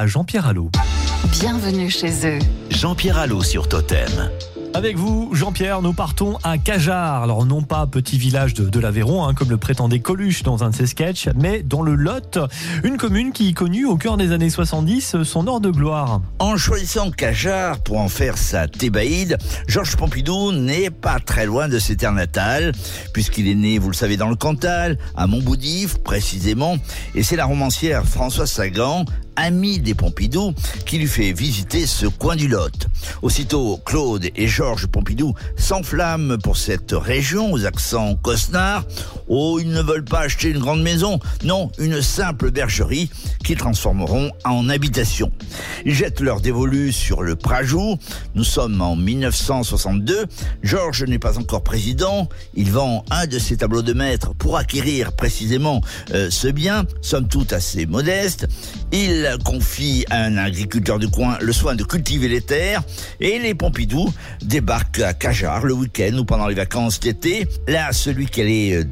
[0.00, 0.70] à Jean-Pierre Allot.
[1.30, 2.38] Bienvenue chez eux.
[2.70, 4.30] Jean-Pierre Allot sur Totem.
[4.72, 7.22] Avec vous, Jean-Pierre, nous partons à Cajar.
[7.22, 10.70] Alors, non pas petit village de, de l'Aveyron, hein, comme le prétendait Coluche dans un
[10.70, 12.38] de ses sketchs, mais dans le Lot,
[12.82, 16.22] une commune qui connut au cœur des années 70 son or de gloire.
[16.38, 19.36] En choisissant Cajar pour en faire sa thébaïde,
[19.66, 22.72] Georges Pompidou n'est pas très loin de ses terres natales,
[23.12, 26.78] puisqu'il est né, vous le savez, dans le Cantal, à Montboudif précisément,
[27.14, 29.04] et c'est la romancière Françoise Sagan,
[29.36, 30.54] amie des Pompidou,
[30.86, 32.88] qui lui fait visiter ce coin du Lot.
[33.22, 38.84] Aussitôt, Claude et Georges Pompidou s'enflamment pour cette région aux accents cosnards.
[39.32, 43.08] Oh, ils ne veulent pas acheter une grande maison, non, une simple bergerie
[43.44, 45.30] qu'ils transformeront en habitation.
[45.84, 47.96] Ils jettent leur dévolu sur le Prajou.
[48.34, 50.26] Nous sommes en 1962.
[50.64, 52.28] Georges n'est pas encore président.
[52.54, 55.80] Il vend un de ses tableaux de maître pour acquérir précisément
[56.12, 58.48] euh, ce bien, somme toute assez modeste.
[58.90, 62.82] Il confie à un agriculteur du coin le soin de cultiver les terres
[63.20, 64.12] et les Pompidou
[64.42, 67.46] débarquent à Cajar le week-end ou pendant les vacances d'été.
[67.68, 68.82] Là, celui qui allait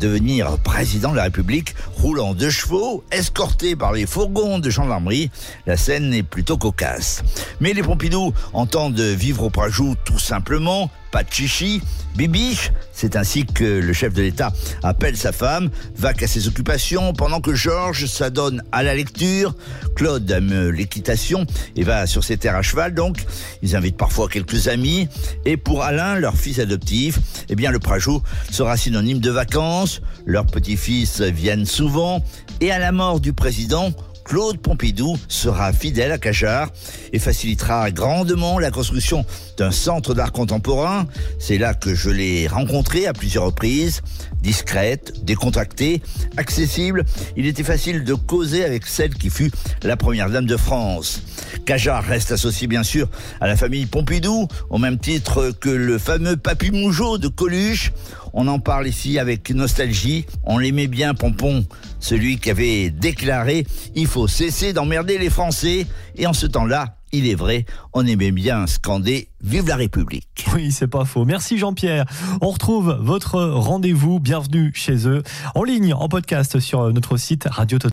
[0.63, 5.31] président de la République roulant de chevaux, escorté par les fourgons de gendarmerie,
[5.67, 7.23] la scène est plutôt cocasse.
[7.61, 11.81] Mais les Pompidou entendent vivre au Prajou tout simplement, pas de chichi,
[12.17, 17.13] bibiche, c'est ainsi que le chef de l'État appelle sa femme, va qu'à ses occupations,
[17.13, 19.55] pendant que Georges s'adonne à la lecture,
[19.95, 23.19] Claude aime l'équitation et va sur ses terres à cheval donc,
[23.63, 25.09] ils invitent parfois quelques amis,
[25.45, 30.47] et pour Alain, leur fils adoptif, eh bien le Prajou sera synonyme de vacances, leurs
[30.47, 32.25] petits-fils viennent souvent,
[32.61, 33.93] et à la mort du président,
[34.29, 36.69] Claude Pompidou sera fidèle à Cajar
[37.15, 39.25] et facilitera grandement la construction
[39.57, 41.07] d'un centre d'art contemporain.
[41.39, 44.03] C'est là que je l'ai rencontré à plusieurs reprises.
[44.43, 46.03] Discrète, décontractée,
[46.37, 47.07] accessible,
[47.39, 49.51] il était facile de causer avec celle qui fut
[49.83, 51.23] la première dame de France.
[51.65, 53.09] Cajar reste associé bien sûr
[53.41, 57.93] à la famille Pompidou, au même titre que le fameux Papy Mougeot de Coluche.
[58.35, 60.27] On en parle ici avec nostalgie.
[60.45, 61.65] On l'aimait bien, Pompon,
[62.01, 65.87] celui qui avait déclaré il faut cesser d'emmerder les Français.
[66.17, 67.65] Et en ce temps-là, il est vrai,
[67.95, 70.47] on aimait bien scander Vive la République.
[70.55, 71.25] Oui, c'est pas faux.
[71.25, 72.05] Merci Jean-Pierre.
[72.41, 74.19] On retrouve votre rendez-vous.
[74.21, 75.23] Bienvenue chez eux
[75.55, 77.87] en ligne, en podcast sur notre site Radio Total.